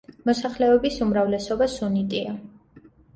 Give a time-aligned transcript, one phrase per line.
[0.27, 2.33] მოსახლეობის უმრავლესობა სუნიტია.